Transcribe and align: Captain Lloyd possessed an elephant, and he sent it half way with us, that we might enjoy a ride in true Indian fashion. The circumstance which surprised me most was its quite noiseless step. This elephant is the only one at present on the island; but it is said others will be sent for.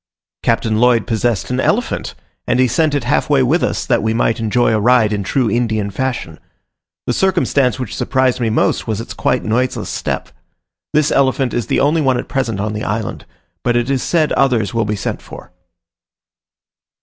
Captain 0.41 0.79
Lloyd 0.79 1.05
possessed 1.05 1.51
an 1.51 1.59
elephant, 1.59 2.15
and 2.47 2.59
he 2.59 2.67
sent 2.67 2.95
it 2.95 3.03
half 3.03 3.29
way 3.29 3.43
with 3.43 3.61
us, 3.61 3.85
that 3.85 4.01
we 4.01 4.15
might 4.15 4.39
enjoy 4.39 4.73
a 4.73 4.79
ride 4.79 5.13
in 5.13 5.21
true 5.21 5.47
Indian 5.47 5.91
fashion. 5.91 6.39
The 7.05 7.13
circumstance 7.13 7.77
which 7.77 7.93
surprised 7.95 8.39
me 8.39 8.49
most 8.49 8.87
was 8.87 8.99
its 8.99 9.13
quite 9.13 9.43
noiseless 9.43 9.91
step. 9.91 10.29
This 10.91 11.11
elephant 11.11 11.53
is 11.53 11.67
the 11.67 11.79
only 11.79 12.01
one 12.01 12.17
at 12.17 12.27
present 12.27 12.59
on 12.59 12.73
the 12.73 12.83
island; 12.83 13.25
but 13.63 13.75
it 13.77 13.91
is 13.91 14.01
said 14.01 14.31
others 14.33 14.73
will 14.73 14.85
be 14.85 14.95
sent 14.95 15.21
for. 15.21 15.51